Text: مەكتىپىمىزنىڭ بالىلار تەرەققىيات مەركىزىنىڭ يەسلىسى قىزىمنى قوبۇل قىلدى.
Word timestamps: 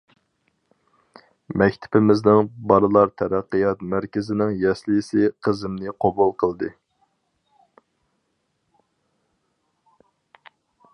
مەكتىپىمىزنىڭ 1.61 2.49
بالىلار 2.71 3.11
تەرەققىيات 3.23 3.85
مەركىزىنىڭ 3.93 4.55
يەسلىسى 4.63 5.29
قىزىمنى 5.49 5.95
قوبۇل 6.07 6.37
قىلدى. 6.45 6.73